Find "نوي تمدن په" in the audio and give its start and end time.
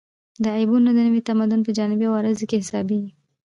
1.07-1.71